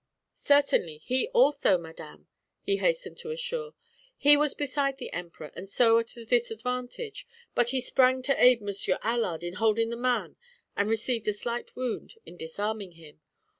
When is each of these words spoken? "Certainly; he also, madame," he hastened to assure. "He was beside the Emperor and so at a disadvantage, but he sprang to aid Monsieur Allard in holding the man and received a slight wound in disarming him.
"Certainly; 0.33 0.97
he 0.97 1.27
also, 1.27 1.77
madame," 1.77 2.25
he 2.63 2.77
hastened 2.77 3.19
to 3.19 3.29
assure. 3.29 3.75
"He 4.17 4.35
was 4.35 4.55
beside 4.55 4.97
the 4.97 5.13
Emperor 5.13 5.51
and 5.53 5.69
so 5.69 5.99
at 5.99 6.17
a 6.17 6.25
disadvantage, 6.25 7.27
but 7.53 7.69
he 7.69 7.81
sprang 7.81 8.23
to 8.23 8.43
aid 8.43 8.61
Monsieur 8.63 8.97
Allard 9.03 9.43
in 9.43 9.57
holding 9.61 9.91
the 9.91 9.95
man 9.97 10.37
and 10.75 10.89
received 10.89 11.27
a 11.27 11.33
slight 11.33 11.75
wound 11.75 12.15
in 12.25 12.35
disarming 12.35 12.93
him. 12.93 13.21